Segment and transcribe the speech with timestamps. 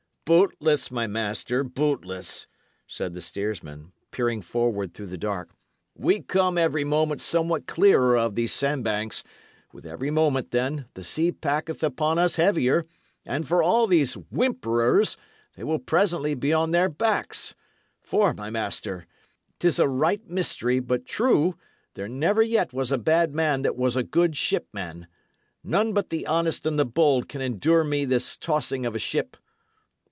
[0.23, 2.47] "Bootless, my master, bootless,"
[2.87, 5.49] said the steersman, peering forward through the dark.
[5.93, 9.25] "We come every moment somewhat clearer of these sandbanks;
[9.73, 12.85] with every moment, then, the sea packeth upon us heavier,
[13.25, 15.17] and for all these whimperers,
[15.57, 17.53] they will presently be on their backs.
[17.99, 19.07] For, my master,
[19.59, 21.57] 'tis a right mystery, but true,
[21.95, 25.07] there never yet was a bad man that was a good shipman.
[25.61, 29.35] None but the honest and the bold can endure me this tossing of a ship."